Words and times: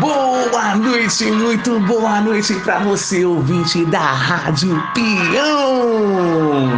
Boa 0.00 0.76
noite, 0.76 1.30
muito 1.30 1.78
boa 1.80 2.22
noite 2.22 2.54
para 2.60 2.78
você, 2.78 3.22
ouvinte 3.22 3.84
da 3.84 4.00
Rádio 4.00 4.82
Peão. 4.94 6.70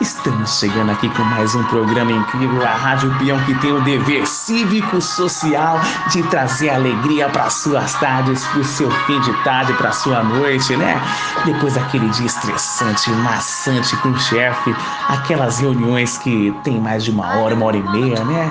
Estamos 0.00 0.58
chegando 0.58 0.92
aqui 0.92 1.08
com 1.10 1.22
mais 1.24 1.54
um 1.54 1.64
programa 1.64 2.12
incrível, 2.12 2.64
a 2.64 2.70
Rádio 2.70 3.12
Peão 3.18 3.38
que 3.44 3.54
tem 3.56 3.72
o 3.72 3.80
dever 3.82 4.26
cívico 4.26 5.02
social 5.02 5.80
de 6.10 6.22
trazer 6.24 6.70
alegria 6.70 7.28
para 7.28 7.50
suas 7.50 7.92
tardes, 7.94 8.42
para 8.46 8.60
o 8.60 8.64
seu 8.64 8.90
fim 9.06 9.20
de 9.20 9.32
tarde, 9.42 9.72
para 9.74 9.92
sua 9.92 10.22
noite, 10.22 10.76
né? 10.76 10.98
Depois 11.44 11.74
daquele 11.74 12.08
dia 12.10 12.26
estressante, 12.26 13.10
maçante 13.10 13.96
com 13.96 14.10
o 14.10 14.18
chefe, 14.18 14.74
aquelas 15.08 15.58
reuniões 15.58 16.16
que 16.16 16.56
tem 16.62 16.80
mais 16.80 17.04
de 17.04 17.10
uma 17.10 17.36
hora, 17.36 17.54
uma 17.54 17.66
hora 17.66 17.76
e 17.76 17.82
meia, 17.82 18.24
né? 18.24 18.50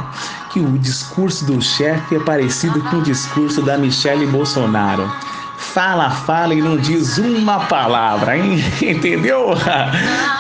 Que 0.52 0.60
o 0.60 0.78
discurso 0.78 1.46
do 1.46 1.62
chefe 1.62 2.16
é 2.16 2.20
parecido 2.20 2.82
com 2.84 2.98
o 2.98 3.02
discurso 3.02 3.62
da 3.62 3.78
Michelle 3.78 4.26
Bolsonaro 4.28 5.10
fala, 5.58 6.10
fala 6.10 6.54
e 6.54 6.62
não 6.62 6.78
diz 6.78 7.18
uma 7.18 7.60
palavra, 7.62 8.38
hein? 8.38 8.64
Entendeu? 8.82 9.54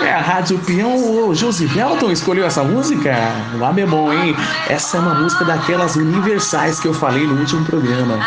É 0.01 0.13
a 0.13 0.21
Rádio 0.21 0.57
Peão, 0.59 1.27
o 1.27 1.35
Josivelton 1.35 2.11
escolheu 2.11 2.45
essa 2.45 2.63
música? 2.63 3.15
Lá 3.59 3.73
é 3.77 3.85
bom, 3.85 4.11
hein? 4.13 4.35
Essa 4.69 4.97
é 4.97 4.99
uma 4.99 5.15
música 5.15 5.45
daquelas 5.45 5.95
universais 5.95 6.79
que 6.79 6.87
eu 6.87 6.93
falei 6.93 7.25
no 7.25 7.39
último 7.39 7.63
programa. 7.65 8.19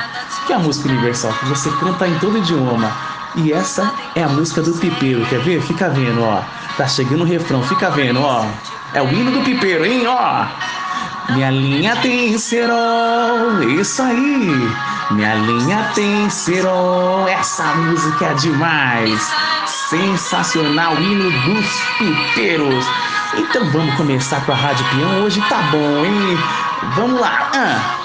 Que 0.47 0.53
é 0.53 0.57
a 0.57 0.59
música 0.59 0.89
universal, 0.89 1.33
que 1.33 1.47
você 1.47 1.71
canta 1.81 2.07
em 2.07 2.19
todo 2.19 2.39
idioma. 2.39 2.93
E 3.37 3.53
essa 3.53 3.93
é 4.15 4.23
a 4.23 4.29
música 4.29 4.61
do 4.61 4.73
pipeiro, 4.75 5.25
quer 5.27 5.41
ver? 5.41 5.61
Fica 5.63 5.89
vendo, 5.89 6.23
ó. 6.23 6.43
Tá 6.77 6.87
chegando 6.87 7.23
o 7.23 7.27
refrão, 7.27 7.63
fica 7.63 7.91
vendo, 7.91 8.21
ó. 8.21 8.45
É 8.93 9.01
o 9.01 9.09
hino 9.09 9.31
do 9.31 9.41
pipeiro, 9.41 9.85
hein, 9.85 10.05
ó. 10.07 10.47
Minha 11.35 11.51
linha 11.51 11.97
tem 11.97 12.37
cerol, 12.39 13.63
isso 13.63 14.03
aí. 14.03 14.71
Minha 15.13 15.35
linha 15.35 15.91
tem 15.95 16.29
cerol, 16.29 17.29
essa 17.29 17.65
música 17.75 18.27
é 18.27 18.35
demais. 18.35 19.33
Sensacional, 19.67 20.95
hino 21.01 21.31
dos 21.31 21.67
pipeiros. 21.99 22.85
Então 23.37 23.71
vamos 23.71 23.95
começar 23.95 24.45
com 24.45 24.53
a 24.53 24.57
Rádio 24.57 24.85
Peão. 24.91 25.23
Hoje 25.23 25.41
tá 25.49 25.63
bom, 25.71 26.05
hein? 26.05 26.39
Vamos 26.97 27.21
lá. 27.21 27.51
Ah, 27.55 28.01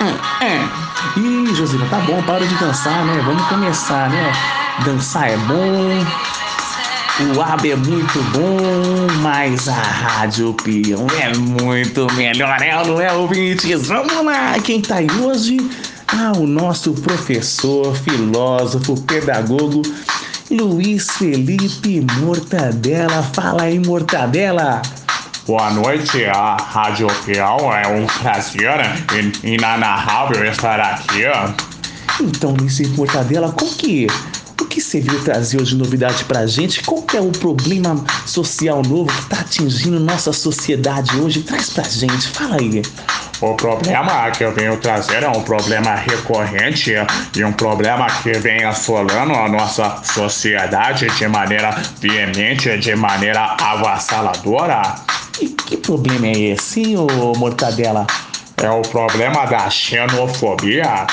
ah, 0.00 0.44
é. 0.44 0.68
Ih, 1.16 1.54
Josiva, 1.54 1.86
tá 1.86 1.98
bom, 1.98 2.20
para 2.22 2.44
de 2.44 2.54
dançar, 2.56 3.04
né? 3.04 3.22
Vamos 3.24 3.46
começar, 3.46 4.10
né? 4.10 4.32
Dançar 4.84 5.30
é 5.30 5.36
bom, 5.36 6.04
o 7.20 7.42
AB 7.42 7.72
é 7.72 7.76
muito 7.76 8.22
bom, 8.30 9.12
mas 9.20 9.68
a 9.68 9.72
Rádio 9.72 10.54
Peão 10.54 11.04
é 11.20 11.36
muito 11.36 12.06
melhor, 12.14 12.62
é 12.62 12.86
não 12.86 13.00
é, 13.00 13.12
ouvintes? 13.12 13.88
Vamos 13.88 14.24
lá, 14.24 14.56
quem 14.60 14.80
tá 14.80 14.96
aí 14.96 15.10
hoje? 15.20 15.56
Ah, 16.06 16.32
o 16.36 16.46
nosso 16.46 16.92
professor, 16.92 17.92
filósofo, 17.96 19.00
pedagogo, 19.02 19.82
Luiz 20.48 21.10
Felipe 21.10 22.06
Mortadela. 22.20 23.22
Fala 23.34 23.64
aí, 23.64 23.80
Mortadela. 23.80 24.80
Boa 25.44 25.70
noite, 25.70 26.24
a 26.24 26.56
Rádio 26.56 27.08
Peão. 27.26 27.72
É 27.72 27.88
um 27.88 28.06
prazer 28.06 28.78
inanarrável 29.42 30.44
estar 30.44 30.78
aqui. 30.78 31.24
Então, 32.20 32.54
Luiz 32.54 32.76
Felipe 32.76 32.96
Mortadela, 32.96 33.48
o 33.48 33.52
que 33.52 34.06
você 34.88 35.00
veio 35.00 35.22
trazer 35.22 35.60
hoje 35.60 35.72
de 35.72 35.76
novidade 35.76 36.24
pra 36.24 36.46
gente? 36.46 36.82
Qual 36.82 37.02
que 37.02 37.14
é 37.14 37.20
o 37.20 37.30
problema 37.30 38.02
social 38.24 38.82
novo 38.82 39.12
que 39.14 39.28
tá 39.28 39.40
atingindo 39.40 40.00
nossa 40.00 40.32
sociedade 40.32 41.14
hoje? 41.20 41.42
Traz 41.42 41.68
pra 41.68 41.84
gente, 41.84 42.28
fala 42.28 42.56
aí. 42.58 42.80
O 43.42 43.54
problema 43.54 44.30
que 44.30 44.42
eu 44.42 44.52
venho 44.52 44.78
trazer 44.78 45.22
é 45.22 45.28
um 45.28 45.42
problema 45.42 45.94
recorrente 45.94 46.94
e 47.36 47.44
um 47.44 47.52
problema 47.52 48.06
que 48.22 48.32
vem 48.32 48.64
assolando 48.64 49.34
a 49.34 49.48
nossa 49.48 50.02
sociedade 50.02 51.06
de 51.06 51.28
maneira 51.28 51.70
veemente, 52.00 52.78
de 52.78 52.96
maneira 52.96 53.56
avassaladora. 53.60 54.94
E 55.38 55.48
que 55.48 55.76
problema 55.76 56.28
é 56.28 56.38
esse, 56.52 56.96
ô 56.96 57.34
Mortadela? 57.36 58.06
É 58.56 58.70
o 58.70 58.80
problema 58.82 59.44
da 59.44 59.68
xenofobia. 59.68 61.06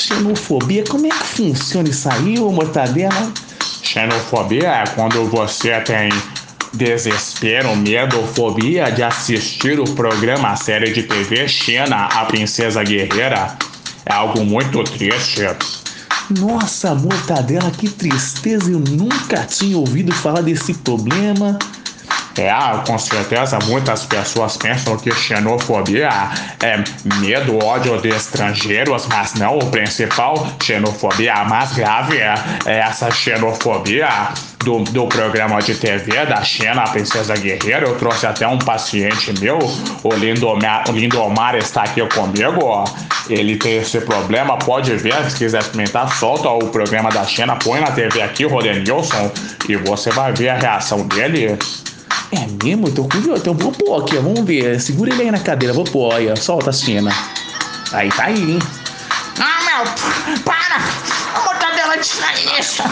Xenofobia, 0.00 0.82
como 0.88 1.06
é 1.06 1.10
que 1.10 1.26
funciona 1.26 1.86
isso 1.90 2.08
aí, 2.08 2.38
ô 2.38 2.50
Mortadela? 2.50 3.30
Xenofobia 3.82 4.66
é 4.68 4.84
quando 4.94 5.26
você 5.26 5.78
tem 5.82 6.08
desespero, 6.72 7.76
medo 7.76 8.18
ou 8.18 8.26
fobia 8.26 8.90
de 8.90 9.02
assistir 9.02 9.78
o 9.78 9.84
programa, 9.84 10.52
a 10.52 10.56
série 10.56 10.90
de 10.90 11.02
TV 11.02 11.46
Xena, 11.46 12.06
a 12.06 12.24
Princesa 12.24 12.82
Guerreira. 12.82 13.58
É 14.06 14.14
algo 14.14 14.42
muito 14.42 14.82
triste. 14.84 15.42
Nossa, 16.30 16.94
Mortadela, 16.94 17.70
que 17.70 17.90
tristeza! 17.90 18.70
Eu 18.70 18.80
nunca 18.80 19.44
tinha 19.44 19.76
ouvido 19.76 20.12
falar 20.12 20.40
desse 20.40 20.72
problema. 20.72 21.58
É, 22.36 22.50
com 22.86 22.98
certeza 22.98 23.58
muitas 23.66 24.04
pessoas 24.04 24.56
pensam 24.56 24.96
que 24.96 25.10
xenofobia 25.12 26.08
é 26.62 26.76
medo, 27.20 27.62
ódio 27.64 28.00
de 28.00 28.08
estrangeiros, 28.08 29.06
mas 29.08 29.34
não, 29.34 29.58
o 29.58 29.70
principal 29.70 30.46
xenofobia 30.62 31.44
mais 31.44 31.72
grave 31.72 32.18
é, 32.18 32.34
é 32.66 32.78
essa 32.78 33.10
xenofobia 33.10 34.08
do, 34.64 34.80
do 34.84 35.06
programa 35.06 35.60
de 35.60 35.74
TV 35.74 36.26
da 36.26 36.42
Xena, 36.42 36.82
a 36.82 36.88
Princesa 36.88 37.34
Guerreira. 37.34 37.86
Eu 37.86 37.96
trouxe 37.96 38.26
até 38.26 38.46
um 38.46 38.58
paciente 38.58 39.32
meu, 39.40 39.58
o 40.02 40.14
Lindomar, 40.14 40.84
o 40.88 40.92
Lindomar 40.92 41.56
está 41.56 41.82
aqui 41.82 42.06
comigo. 42.08 42.84
Ele 43.28 43.56
tem 43.56 43.78
esse 43.78 44.00
problema, 44.00 44.58
pode 44.58 44.94
ver, 44.96 45.30
se 45.30 45.36
quiser 45.36 45.60
experimentar, 45.60 46.12
solta 46.14 46.48
o 46.48 46.68
programa 46.68 47.10
da 47.10 47.24
Xena, 47.24 47.56
põe 47.56 47.80
na 47.80 47.90
TV 47.90 48.22
aqui, 48.22 48.44
Rodenilson, 48.44 49.30
e 49.68 49.76
você 49.76 50.10
vai 50.10 50.32
ver 50.32 50.50
a 50.50 50.58
reação 50.58 51.06
dele. 51.06 51.58
É 52.32 52.46
mesmo? 52.64 52.88
Então, 52.88 53.08
então 53.36 53.54
vou 53.54 53.72
pôr 53.72 54.02
aqui, 54.02 54.16
ó. 54.16 54.20
Vamos 54.20 54.44
ver. 54.44 54.80
Segura 54.80 55.12
ele 55.12 55.22
aí 55.22 55.30
na 55.30 55.40
cadeira, 55.40 55.74
vou 55.74 55.84
pôr 55.84 56.12
ó. 56.14 56.36
Solta 56.36 56.70
a 56.70 56.72
cena. 56.72 57.10
Aí 57.92 58.08
tá 58.10 58.24
aí, 58.24 58.52
hein? 58.52 58.58
Ah, 59.40 59.60
meu, 59.64 59.84
para! 60.42 60.76
A 61.34 61.40
mortadela 61.44 61.96
tira 61.98 62.32
isso! 62.60 62.82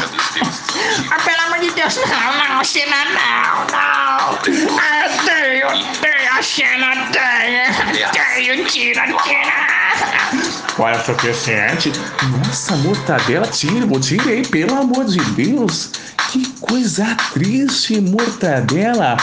Ah, 1.10 1.20
pelo 1.22 1.40
amor 1.42 1.58
de 1.60 1.70
Deus, 1.72 1.96
não, 1.96 2.56
não, 2.56 2.64
cena 2.64 3.04
não, 3.04 3.66
não! 3.66 4.38
Ah, 4.80 5.04
eu 5.04 5.10
tenho, 5.24 5.68
tenho 6.00 6.32
a 6.32 6.42
cena, 6.42 7.10
tenho! 7.12 8.10
Tenho, 8.12 8.64
tira, 8.66 9.06
tira! 9.22 10.67
Qual 10.78 10.88
é 10.88 10.96
o 10.96 11.04
suficiente? 11.04 11.90
Nossa, 12.30 12.76
mortadela, 12.76 13.48
tira, 13.48 13.84
tirei, 13.98 14.42
pelo 14.42 14.80
amor 14.80 15.06
de 15.06 15.18
Deus! 15.32 15.90
Que 16.30 16.46
coisa 16.60 17.16
triste, 17.32 18.00
mortadela. 18.00 19.16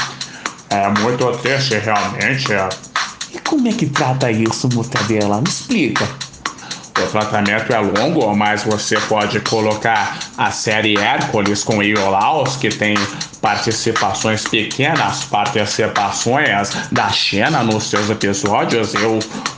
É 0.70 0.90
muito 1.00 1.32
triste, 1.38 1.76
realmente. 1.76 2.52
E 3.34 3.40
como 3.40 3.70
é 3.70 3.72
que 3.72 3.86
trata 3.86 4.30
isso, 4.30 4.68
mortadela? 4.74 5.38
Me 5.38 5.48
explica. 5.48 6.06
O 7.02 7.08
tratamento 7.08 7.72
é 7.72 7.80
longo, 7.80 8.36
mas 8.36 8.64
você 8.64 9.00
pode 9.08 9.40
colocar 9.40 10.20
a 10.38 10.52
série 10.52 11.00
Hércules 11.00 11.64
com 11.64 11.82
Iolaus, 11.82 12.58
que 12.58 12.68
tem 12.68 12.96
participações 13.46 14.44
pequenas, 14.44 15.24
participações 15.26 16.72
da 16.92 17.10
Xena 17.10 17.62
nos 17.62 17.84
seus 17.92 18.10
episódios, 18.10 18.96
e 18.96 18.98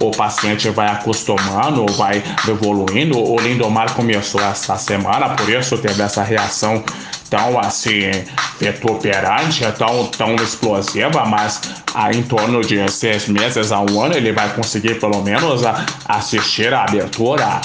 o, 0.04 0.12
paciente 0.12 0.70
vai 0.70 0.90
acostumando, 0.90 1.86
vai 1.94 2.22
evoluindo. 2.46 3.18
O 3.18 3.40
Lindomar 3.40 3.94
começou 3.94 4.42
essa 4.42 4.76
semana, 4.76 5.30
por 5.30 5.50
isso 5.50 5.78
teve 5.78 6.04
essa 6.04 6.22
reação 6.22 6.84
tão 7.30 7.58
assim 7.58 8.12
vituperante, 8.60 9.64
tão, 9.78 10.08
tão 10.08 10.36
explosiva, 10.36 11.24
mas 11.24 11.62
ah, 11.96 12.12
em 12.12 12.24
torno 12.24 12.60
de 12.60 12.92
seis 12.92 13.30
meses 13.30 13.72
a 13.72 13.80
um 13.80 14.02
ano 14.02 14.18
ele 14.18 14.34
vai 14.34 14.54
conseguir 14.54 15.00
pelo 15.00 15.22
menos 15.22 15.66
a, 15.66 15.86
assistir 16.10 16.74
a 16.74 16.84
abertura. 16.84 17.62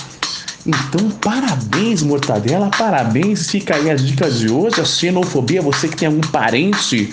Então, 0.65 1.11
parabéns, 1.21 2.03
Mortadela, 2.03 2.71
parabéns. 2.79 3.51
Fica 3.51 3.75
aí 3.75 3.91
a 3.91 3.95
dica 3.95 4.31
de 4.31 4.51
hoje, 4.51 4.81
a 4.81 4.85
xenofobia. 4.85 5.61
Você 5.61 5.89
que 5.89 5.97
tem 5.97 6.07
algum 6.07 6.21
parente 6.21 7.13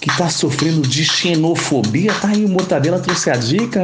que 0.00 0.16
tá 0.16 0.28
sofrendo 0.28 0.82
de 0.82 1.04
xenofobia, 1.04 2.12
tá 2.14 2.28
aí, 2.28 2.46
Mortadela 2.46 2.98
trouxe 2.98 3.30
a 3.30 3.36
dica. 3.36 3.82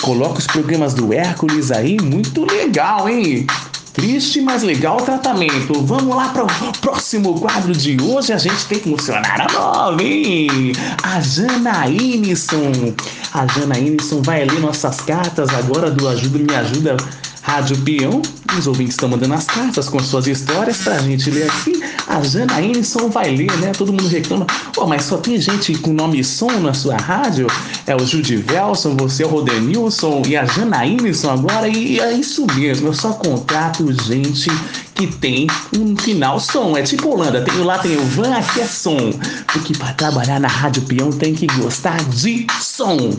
Coloca 0.00 0.38
os 0.38 0.46
programas 0.46 0.94
do 0.94 1.12
Hércules 1.12 1.72
aí, 1.72 1.96
muito 2.00 2.44
legal, 2.44 3.08
hein? 3.08 3.46
Triste, 3.92 4.40
mas 4.40 4.62
legal 4.62 4.98
o 4.98 5.02
tratamento. 5.02 5.82
Vamos 5.82 6.14
lá 6.14 6.28
para 6.28 6.44
o 6.44 6.72
próximo 6.80 7.40
quadro 7.40 7.72
de 7.72 8.00
hoje. 8.00 8.32
A 8.32 8.38
gente 8.38 8.64
tem 8.66 8.78
funcionária 8.78 9.48
nova, 9.52 10.00
hein? 10.00 10.72
A 11.02 11.20
Janaíneson. 11.20 12.94
A 13.34 13.44
Janaíneson 13.48 14.22
vai 14.22 14.44
ler 14.44 14.60
nossas 14.60 15.00
cartas 15.00 15.48
agora 15.48 15.90
do 15.90 16.06
Ajuda 16.06 16.38
Me 16.38 16.54
Ajuda 16.54 16.96
Rádio 17.42 17.76
Peão. 17.78 18.22
Os 18.58 18.66
ouvintes 18.66 18.94
estão 18.94 19.08
mandando 19.08 19.34
as 19.34 19.44
cartas 19.44 19.88
com 19.88 19.98
suas 20.00 20.26
histórias 20.26 20.78
pra 20.78 20.98
gente 20.98 21.30
ler 21.30 21.48
aqui. 21.50 21.82
A 22.06 22.22
Janaíneson 22.22 23.08
vai 23.08 23.34
ler, 23.34 23.52
né? 23.58 23.72
Todo 23.76 23.92
mundo 23.92 24.08
reclama. 24.08 24.46
Pô, 24.74 24.86
mas 24.86 25.04
só 25.04 25.18
tem 25.18 25.40
gente 25.40 25.74
com 25.78 25.92
nome 25.92 26.24
som 26.24 26.50
na 26.60 26.72
sua 26.72 26.96
rádio? 26.96 27.46
É 27.86 27.94
o 27.94 28.06
Judivelson, 28.06 28.96
você 28.96 29.22
é 29.22 29.26
o 29.26 29.28
Rodenilson 29.28 30.22
e 30.26 30.36
a 30.36 30.44
Janaíneson 30.44 31.30
agora. 31.30 31.68
E 31.68 32.00
é 32.00 32.12
isso 32.12 32.46
mesmo, 32.54 32.88
eu 32.88 32.94
só 32.94 33.12
contrato 33.12 33.92
gente 34.04 34.50
que 34.94 35.06
tem 35.06 35.46
um 35.76 35.96
final 35.96 36.40
som. 36.40 36.76
É 36.76 36.82
tipo 36.82 37.08
Holanda, 37.08 37.42
tem 37.42 37.54
lá 37.58 37.78
tem 37.78 37.96
o 37.96 38.04
van, 38.06 38.34
aqui 38.34 38.60
é 38.60 38.66
som. 38.66 39.12
Porque 39.52 39.72
para 39.74 39.92
trabalhar 39.92 40.40
na 40.40 40.48
Rádio 40.48 40.82
Peão 40.82 41.10
tem 41.10 41.34
que 41.34 41.46
gostar 41.46 42.02
de 42.04 42.46
som. 42.60 43.10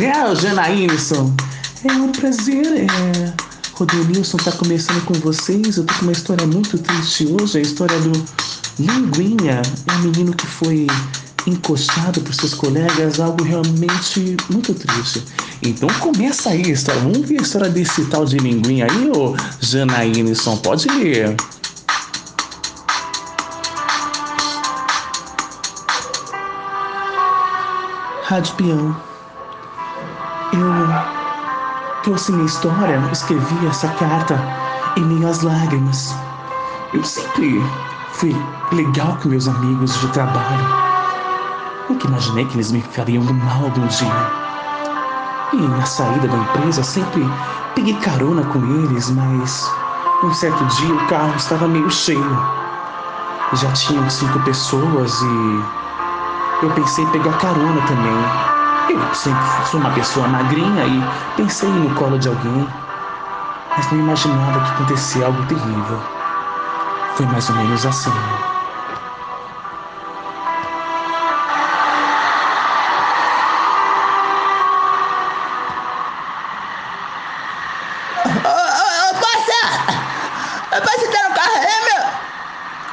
É, 0.00 0.34
Janaíneson. 0.34 1.32
É 1.84 1.92
um 1.92 2.10
prazer, 2.10 2.66
é. 2.66 3.47
Rodolilson 3.78 4.38
tá 4.38 4.50
começando 4.50 5.04
com 5.04 5.14
vocês. 5.14 5.76
Eu 5.76 5.84
tô 5.84 5.94
com 5.94 6.02
uma 6.02 6.12
história 6.12 6.44
muito 6.44 6.76
triste 6.78 7.28
hoje. 7.40 7.58
A 7.58 7.60
história 7.60 7.96
do 8.00 8.10
Linguinha. 8.76 9.62
É 9.86 9.92
um 9.92 9.98
menino 10.00 10.32
que 10.34 10.46
foi 10.48 10.88
encostado 11.46 12.20
por 12.20 12.34
seus 12.34 12.54
colegas. 12.54 13.20
Algo 13.20 13.44
realmente 13.44 14.36
muito 14.50 14.74
triste. 14.74 15.22
Então 15.62 15.88
começa 16.00 16.50
aí 16.50 16.64
a 16.64 16.70
história. 16.70 17.00
Vamos 17.02 17.20
ver 17.20 17.38
a 17.38 17.42
história 17.42 17.68
desse 17.68 18.04
tal 18.06 18.24
de 18.24 18.38
Linguinha 18.38 18.88
aí, 18.90 19.12
ô 19.12 19.36
Janaíneson. 19.60 20.56
Pode 20.56 20.88
ler. 20.88 21.36
Rádio 28.24 28.54
Peão. 28.56 28.96
Eu 30.52 31.17
trouxe 32.08 32.32
minha 32.32 32.46
história, 32.46 32.98
escrevi 33.12 33.66
essa 33.66 33.86
carta 33.88 34.40
meio 34.96 35.28
às 35.28 35.42
lágrimas. 35.42 36.16
Eu 36.94 37.04
sempre 37.04 37.62
fui 38.12 38.34
legal 38.72 39.18
com 39.22 39.28
meus 39.28 39.46
amigos 39.46 39.92
de 40.00 40.08
trabalho. 40.08 40.66
Nunca 41.86 42.06
imaginei 42.06 42.46
que 42.46 42.56
eles 42.56 42.72
me 42.72 42.80
fariam 42.80 43.22
do 43.26 43.34
mal 43.34 43.68
de 43.72 43.80
um 43.80 43.86
dia. 43.88 44.30
E 45.52 45.56
na 45.56 45.84
saída 45.84 46.28
da 46.28 46.36
empresa 46.38 46.82
sempre 46.82 47.22
peguei 47.74 47.94
carona 47.96 48.42
com 48.44 48.58
eles, 48.58 49.10
mas 49.10 49.70
um 50.24 50.32
certo 50.32 50.64
dia 50.64 50.94
o 50.94 51.06
carro 51.08 51.36
estava 51.36 51.68
meio 51.68 51.90
cheio. 51.90 52.42
Já 53.52 53.70
tinham 53.72 54.08
cinco 54.08 54.40
pessoas 54.44 55.20
e 55.20 56.64
eu 56.64 56.70
pensei 56.70 57.04
em 57.04 57.08
pegar 57.08 57.36
carona 57.36 57.82
também. 57.82 58.57
Eu 58.90 59.14
sempre 59.14 59.44
fui 59.66 59.80
uma 59.80 59.90
pessoa 59.90 60.26
magrinha 60.26 60.84
e 60.84 61.02
pensei 61.36 61.68
no 61.68 61.94
colo 61.94 62.18
de 62.18 62.28
alguém, 62.28 62.66
mas 63.76 63.90
não 63.92 63.98
imaginava 63.98 64.60
que 64.60 64.70
acontecia 64.72 65.26
algo 65.26 65.44
terrível. 65.44 66.00
Foi 67.14 67.26
mais 67.26 67.48
ou 67.50 67.56
menos 67.56 67.84
assim. 67.84 68.10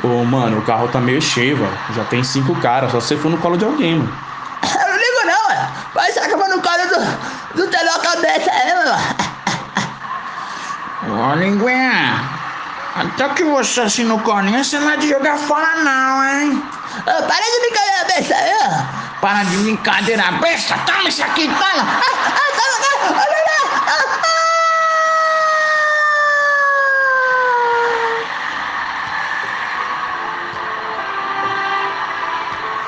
Ô, 0.04 0.24
mano, 0.24 0.60
o 0.60 0.62
carro 0.62 0.88
tá 0.90 1.00
meio 1.00 1.22
cheio, 1.22 1.58
velho. 1.58 1.78
Já 1.96 2.04
tem 2.04 2.24
cinco 2.24 2.54
caras, 2.58 2.92
só 2.92 3.00
você 3.00 3.18
for 3.18 3.32
no 3.32 3.38
colo 3.38 3.58
de 3.58 3.66
alguém, 3.66 3.96
mano. 3.96 4.35
Do 7.56 7.68
telhão 7.68 8.00
cabeça 8.00 8.52
aí, 8.52 8.74
meu. 8.74 8.94
Ô, 11.16 11.36
linguinha. 11.36 12.36
Até 12.96 13.30
que 13.30 13.44
você 13.44 13.82
assim 13.82 14.04
no 14.04 14.20
coninho, 14.20 14.64
você 14.64 14.80
não 14.80 14.90
é 14.92 14.98
de 14.98 15.10
jogar 15.10 15.38
fora 15.38 15.76
não, 15.78 16.24
hein? 16.24 16.64
Ô, 17.00 17.24
para 17.24 17.44
de 17.44 17.60
brincadeira 17.62 18.06
besta 18.08 18.36
ó. 18.36 19.20
Para 19.22 19.44
de 19.44 19.58
brincadeira 19.58 20.32
besta, 20.34 20.78
toma 20.86 21.10
isso 21.10 21.24
aqui, 21.24 21.48
toma. 21.48 21.84
Ah, 21.84 22.04
ah, 22.28 22.52
toma. 23.00 23.22
Ah, 23.88 24.02
ah. 24.02 24.26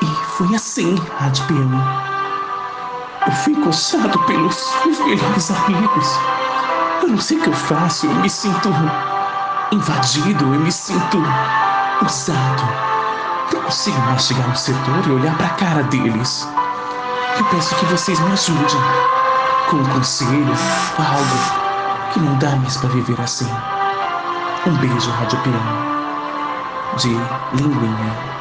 E 0.01 0.06
foi 0.38 0.56
assim, 0.56 0.95
Radpiano. 1.19 2.17
Eu 3.27 3.33
fui 3.33 3.56
coçado 3.56 4.18
pelos 4.19 4.74
melhores 4.85 5.51
amigos. 5.51 6.19
Eu 7.01 7.09
não 7.09 7.18
sei 7.18 7.38
o 7.38 7.41
que 7.41 7.50
eu 7.50 7.53
faço, 7.53 8.06
eu 8.06 8.15
me 8.15 8.29
sinto 8.29 8.69
invadido, 9.69 10.45
eu 10.53 10.59
me 10.62 10.71
sinto 10.71 11.21
usado. 12.06 12.63
Não 13.53 13.63
consigo 13.63 14.00
mais 14.03 14.25
chegar 14.25 14.47
no 14.47 14.56
setor 14.56 15.06
e 15.06 15.12
olhar 15.12 15.35
para 15.35 15.47
a 15.47 15.56
cara 15.56 15.83
deles. 15.83 16.47
Eu 17.38 17.44
peço 17.45 17.75
que 17.75 17.85
vocês 17.88 18.18
me 18.21 18.31
ajudem 18.31 18.81
com 19.69 19.75
um 19.75 19.85
conselho, 19.89 20.53
algo 20.97 22.12
que 22.13 22.21
não 22.21 22.33
dá 22.38 22.56
mais 22.56 22.77
para 22.77 22.89
viver 22.91 23.19
assim. 23.19 23.51
Um 24.65 24.74
beijo, 24.77 25.12
Rádio 25.12 25.38
Peão, 25.39 26.95
de 26.95 27.09
Linguinha. 27.62 28.37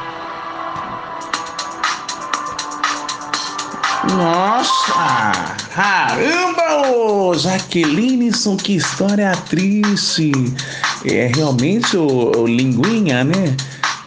Nossa! 4.15 5.55
Caramba! 5.73 6.91
Ô, 6.95 7.33
Jaquelineson, 7.33 8.57
que 8.57 8.75
história 8.75 9.31
triste! 9.49 10.31
É 11.05 11.31
realmente 11.35 11.95
o, 11.97 12.31
o 12.37 12.47
Linguinha, 12.47 13.23
né? 13.23 13.55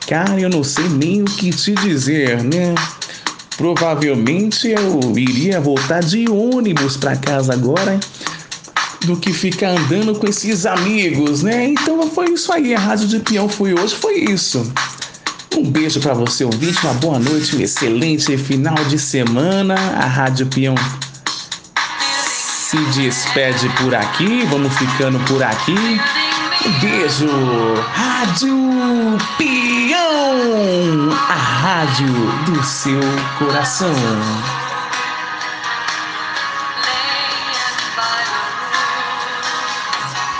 Cara, 0.06 0.40
eu 0.40 0.48
não 0.48 0.64
sei 0.64 0.88
nem 0.88 1.22
o 1.22 1.24
que 1.24 1.50
te 1.50 1.74
dizer, 1.74 2.42
né? 2.42 2.74
Provavelmente 3.56 4.68
eu 4.68 5.16
iria 5.16 5.60
voltar 5.60 6.00
de 6.00 6.28
ônibus 6.30 6.96
para 6.96 7.14
casa 7.16 7.52
agora 7.52 8.00
do 9.04 9.16
que 9.16 9.32
ficar 9.32 9.70
andando 9.70 10.14
com 10.14 10.26
esses 10.26 10.66
amigos, 10.66 11.42
né? 11.42 11.68
Então 11.68 12.08
foi 12.10 12.30
isso 12.30 12.52
aí. 12.52 12.74
A 12.74 12.78
Rádio 12.78 13.08
de 13.08 13.20
Peão 13.20 13.48
foi 13.48 13.74
hoje, 13.74 13.94
foi 13.94 14.18
isso. 14.18 14.70
Um 15.56 15.70
beijo 15.70 16.00
para 16.00 16.14
você, 16.14 16.44
ouvinte, 16.44 16.78
uma 16.84 16.94
boa 16.94 17.18
noite, 17.18 17.56
um 17.56 17.60
excelente 17.60 18.36
final 18.38 18.76
de 18.84 18.98
semana. 18.98 19.74
A 19.74 20.06
Rádio 20.06 20.46
Peão 20.46 20.74
se 22.70 22.76
despede 22.94 23.68
por 23.70 23.94
aqui, 23.94 24.46
vamos 24.48 24.72
ficando 24.78 25.18
por 25.26 25.42
aqui. 25.42 26.00
Um 26.64 26.80
beijo, 26.80 27.26
Rádio 27.92 29.18
Peão, 29.36 31.10
a 31.28 31.34
rádio 31.34 32.06
do 32.46 32.62
seu 32.62 33.00
coração. 33.38 33.92